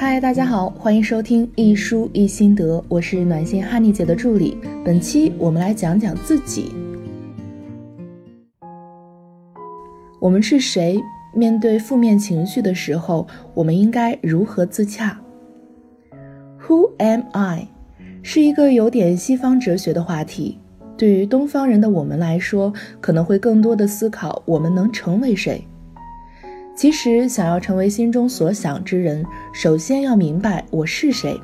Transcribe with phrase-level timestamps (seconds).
[0.00, 4.56] 嗨，大家好，欢迎收听一书一心得，我是暖心哈尼姐的助理。
[4.84, 6.72] 本期我们来讲讲自己，
[10.20, 11.02] 我们是谁？
[11.34, 15.20] 面对负面情绪的时候，我们应该如何自洽
[16.62, 17.66] ？Who am I？
[18.22, 20.58] 是一个有点西方哲学的话题。
[20.96, 25.66] 对于东方人的我们来说，可能会更多的思考我们能成为谁。
[26.78, 31.36] 其实，想要成为心中所想之人，首先要明白我是谁。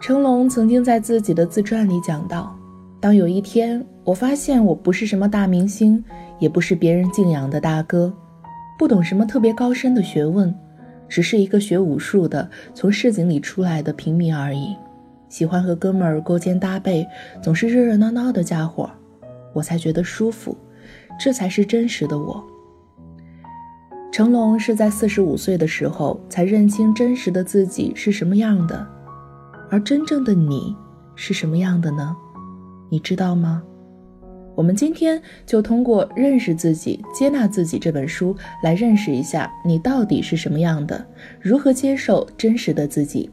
[0.00, 2.52] 成龙曾经在自己的自传里讲到
[2.98, 6.04] ：“当有一天我发现我不是什么大明星，
[6.40, 8.12] 也不是别人敬仰的大哥，
[8.76, 10.52] 不懂什么特别高深的学问，
[11.08, 14.74] 只是一个学武术的从市井里出来的平民而已。”
[15.30, 17.06] 喜欢和哥们儿勾肩搭背，
[17.40, 18.90] 总是热热闹闹的家伙，
[19.52, 20.58] 我才觉得舒服，
[21.16, 22.44] 这才是真实的我。
[24.16, 28.86] 成龙是在四十五岁的时候才认清真实的自己是什么样的，
[29.68, 30.74] 而真正的你
[31.14, 32.16] 是什么样的呢？
[32.88, 33.62] 你知道吗？
[34.54, 41.06] 我们今天就通过《认识自己、接纳自己》这本书来认识一下你到底是什么样的，
[41.38, 43.28] 如何接受真实的自己。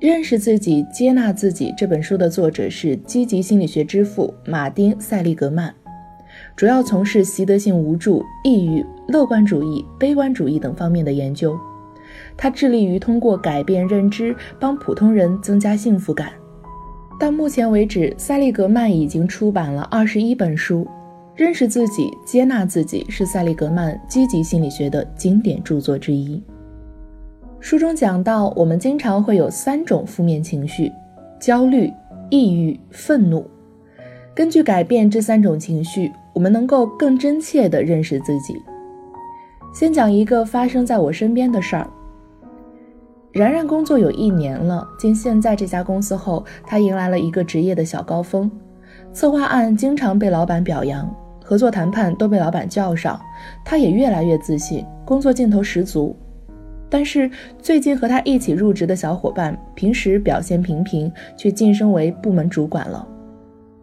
[0.00, 1.72] 认识自己，接纳自己。
[1.78, 5.74] 这本书的作者是积极心理学之父马丁·塞利格曼，
[6.56, 11.58] 主要从事习得性无助、抑郁、乐观主义、悲观主义等方面的研究。
[12.36, 16.30] 他致力于通过改变认知，帮普通人增加幸福感。
[17.18, 20.86] 到目前为止，塞利格曼已经出版了二十一本书。
[21.34, 26.42] 认识自己，接纳自己是塞利格曼积极心理学的经典著作之一。
[27.58, 30.92] 书中讲到，我们经常会有三种负面情绪：
[31.40, 31.90] 焦虑、
[32.28, 33.48] 抑郁、愤怒。
[34.34, 38.60] 根据改变这三种情绪，我们能够更真切地认识自己。
[39.74, 41.88] 先讲一个发生在我身边的事儿。
[43.32, 48.50] 然然工作有一年了，进现在这家公司后，他迎来了一个职业的小高峰，
[49.12, 51.08] 策划案经常被老板表扬，
[51.42, 53.18] 合作谈判都被老板叫上，
[53.64, 56.14] 他也越来越自信，工作劲头十足。
[56.90, 63.08] 但是最近和他一起入职的小伙伴，平时表现平平，却晋升为部门主管了。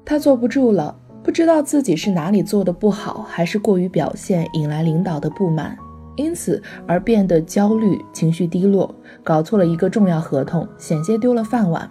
[0.06, 0.96] 他坐不住了，
[1.30, 5.78] 不知道自己是哪里做的不好，还是过于表现引来领导的不满，
[6.16, 11.88] 因此而变得焦虑、情绪低落，搞错了一个重要合同，险些丢了饭碗。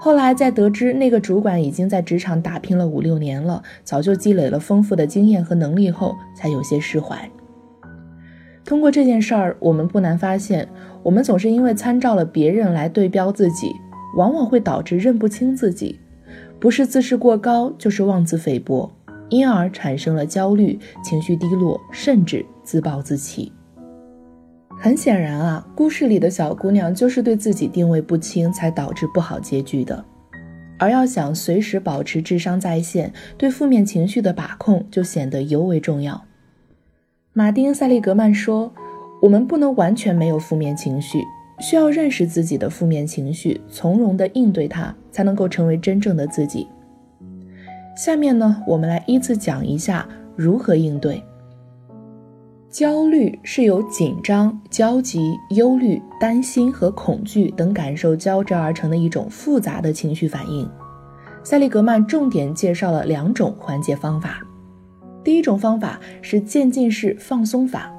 [0.00, 7.30] 后来在得知那个主管已经在职场打拼了五六年了，早就积累了丰富的经验和能力后，才有些释怀。
[8.64, 10.68] 通过这件事儿，我们不难发现，
[11.04, 13.70] 我们总是因为参照了别人来对标自己，
[14.16, 16.00] 往往会导致认不清自己，
[16.60, 18.90] 不是自视过高，就是妄自菲薄，
[19.28, 23.52] 因而产生了焦虑、情绪低落，甚至自暴自弃。
[24.80, 30.04] 很显然啊，故事里的小姑娘就是对自己定位不清，才导致不好结局的。
[30.78, 36.24] 而要想随时保持智商在线，对负面情绪的把控就显得尤为重要。
[37.32, 38.72] 马丁·塞利格曼说
[39.22, 41.22] ：“我们不能完全没有负面情绪，
[41.60, 46.66] 需要认识自己的负面情绪，从容地应对它，才能够成为真正的自己。”
[47.96, 51.22] 下面呢，我们来依次讲一下如何应对。
[52.68, 60.68] 焦虑是由紧张、焦急、忧虑、担心和恐惧等感受交织而成的一种复杂的情绪反应。
[61.44, 64.44] 塞利格曼重点介绍了两种缓解方法。
[65.22, 67.93] 第一种方法是渐进式放松法。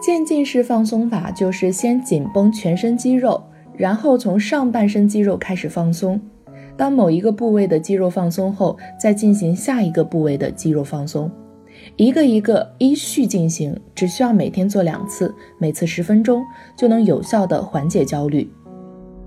[0.00, 3.42] 渐进式放松法就是先紧绷全身肌肉，
[3.76, 6.20] 然后从上半身肌肉开始放松。
[6.76, 11.28] 当某一个部位的肌肉放松后，再进行下一个部位的肌肉放松，
[11.96, 16.44] 一个一个依序进行，只需要每天做两次，每次十分钟，
[16.76, 18.48] 就能有效的缓解焦虑。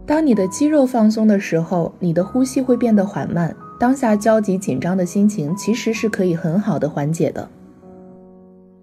[0.05, 3.53] 当你的肌肉放松的时候，你的呼吸会变得缓慢。
[3.77, 7.49] 当下焦急紧张的心情其实是可以很好的缓解的。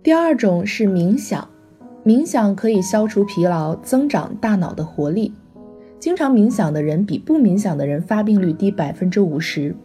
[0.03, 1.49] 第二种是冥想，
[2.09, 5.31] 冥想可以消除疲劳，增长大脑的活力。
[6.01, 9.77] 经常冥想的人比不冥想的人发病率低百分之五十。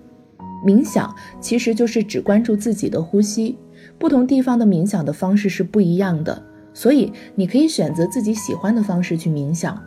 [0.65, 3.57] 冥想其实就是只关注自己的呼吸，
[3.99, 6.41] 不同地方的冥想的方式是不一样的，
[6.73, 9.77] 所以你可以选择自己喜欢的方式去冥想。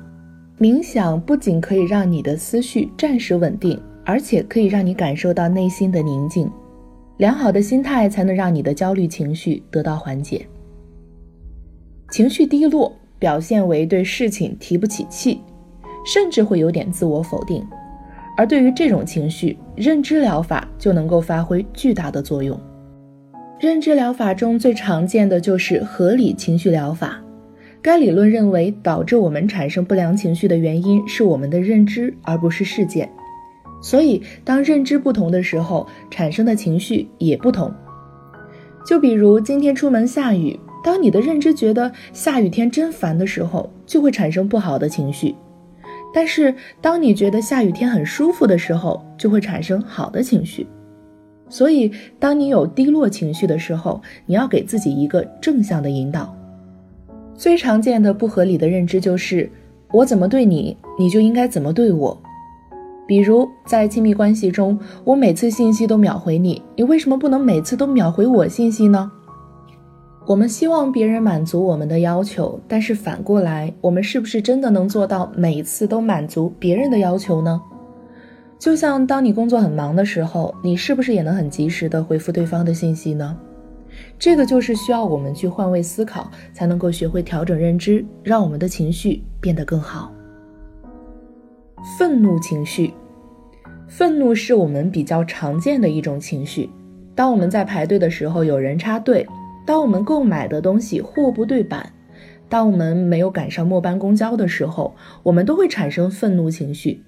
[0.58, 3.80] 冥想不仅可以让你的思绪暂时稳定。
[4.04, 6.48] 而且可以让你感受到内心的宁静，
[7.16, 10.46] 良好的心态才能让你的焦虑情绪得到缓解。
[12.10, 15.40] 情绪低落表现为对事情提不起气，
[16.04, 17.66] 甚至会有点自我否定。
[18.36, 22.58] 而对于这种情绪，认知疗法就能够发挥巨大的作用。
[23.58, 27.18] 认知疗法中最常见的就是合理情绪疗法。
[27.80, 33.08] 该理论认为，导致我们产生不良情绪的原因是我们的认知，而不是事件。
[33.80, 37.72] 所以，当认知不同的时候，产生的情绪也不同。
[38.84, 45.34] 就比如今天出门下雨，当你的认知觉得下雨天真烦的时候，就会产生不好的情绪；
[46.14, 50.64] 但是当你觉得下雨天很舒服的时候，就会产生好的情绪。
[51.48, 51.90] 所以，
[52.20, 56.32] 当你有低落情绪的时候，你要给自己一个正向的引导。
[57.34, 59.50] 最常见的不合理的认知就是，
[59.90, 62.16] 我怎么对你，你就应该怎么对我。
[63.08, 69.10] 比如在亲密关系中，我每次信息都秒回你，你为什么不能每次都秒回我信息呢？
[70.26, 77.62] 我们希望别人满足我们的要求，但是反过来，我们是不是真的能做到每次都满足别人的要求呢？
[78.58, 83.38] 就像当你工作很忙的时候，你是不是也能很及时的回复对方的信息呢？
[84.18, 90.12] 这个就是需要我们去换位思考，才能够学会调整认知，让我们的情绪变得更好。
[91.96, 92.92] 愤怒情绪，
[93.86, 96.68] 愤怒是我们比较常见的一种情绪。
[97.14, 99.24] 当我们在排队的时候有人插队，
[99.66, 101.92] 当我们购买的东西货不对版，
[102.48, 107.02] 当我们没有赶上末班公交的时候，我们都会产生愤怒情绪。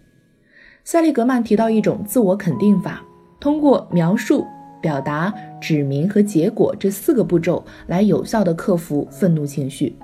[0.84, 3.02] 塞利格曼提到一种自我肯定法，
[3.40, 4.44] 通过描述。
[4.80, 9.96] 表达、指明和结果这四个步骤来有效的克服愤怒情绪。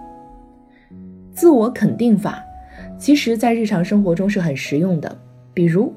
[1.32, 2.42] 自我肯定法，
[2.98, 5.16] 其实在日常生活中是很实用的。
[5.54, 5.94] 比如，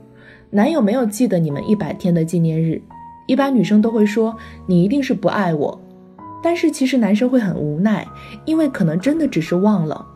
[0.52, 2.80] 男友没有记得你们一百天的纪念日，
[3.26, 4.38] 一般女生都会说
[4.68, 5.82] 你一定是不爱我。
[6.48, 8.08] 但是其实男生会很无奈，
[8.46, 10.08] 因为可能真的只是忘了。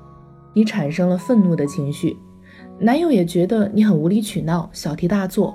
[0.53, 2.15] 你产生了愤怒的情绪，
[2.79, 5.53] 男友也觉得你很无理取闹、小题大做。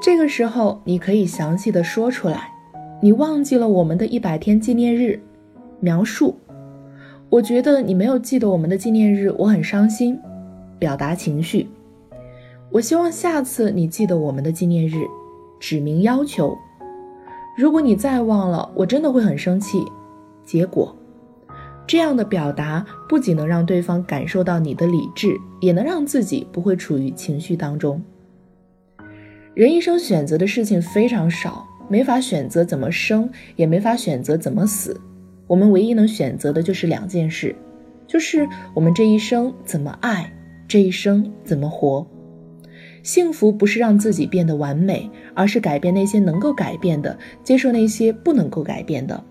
[0.00, 2.52] 这个时候，你可以详细的说出来，
[3.02, 5.20] 你忘记了我们的一百天纪念日，
[5.80, 6.36] 描述。
[7.28, 10.16] 我觉得你没有记得我们的纪念日，我很伤心。
[10.78, 11.68] 表达情绪。
[12.70, 15.04] 我希望下次你记得我们的纪念日，
[15.58, 16.56] 指明要求。
[17.60, 19.84] 如果你再忘了，我真的会很生气。
[20.42, 20.96] 结果，
[21.86, 28.02] 这样的表达不仅能让对方感受到你的理智，也能让自己不会处于情绪当中。
[29.52, 34.98] 人一生选择的事情非常少，没法选择怎么生，也没法选择怎么死。
[35.46, 37.54] 我们唯一能选择的就是两件事，
[38.06, 40.32] 就是我们这一生怎么爱，
[40.66, 42.06] 这一生怎么活。
[43.02, 49.22] 幸福不是让自己变得完美，而是改变那些能够改变的，接受那些不能够改变的。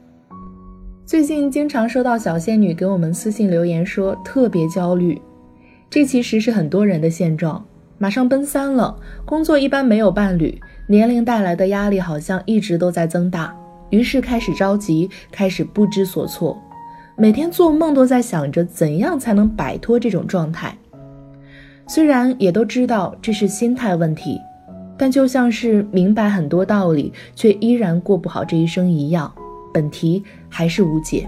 [1.06, 5.20] 最近经常收到小仙女给我们私信留言说特别焦虑，
[5.90, 7.66] 这其实是很多人的现状。
[7.98, 10.58] 马上奔三了，工作一般没有伴侣，
[10.88, 13.54] 年龄带来的压力好像一直都在增大，
[13.90, 16.58] 于是开始着急，开始不知所措，
[17.18, 20.78] 每天做梦都在想着怎样才能摆脱这种状态。
[21.90, 24.40] 虽然也都知道这是心态问题，
[24.96, 29.34] 但就像是明白很多道理，却依然过不好这一生一样，
[29.74, 31.28] 本题还是无解。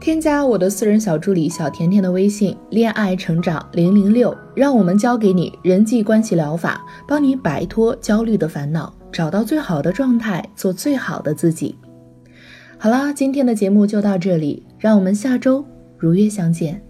[0.00, 11.76] 添加我的私人小助理小甜甜的微信，恋爱成长零零六，让我们教给你人际关系疗法，帮你摆脱焦虑的烦恼，找到最好的状态，做最好的自己。
[12.78, 15.64] 好啦，今天的节目就到这里，让我们下周
[15.98, 16.80] 如约相见。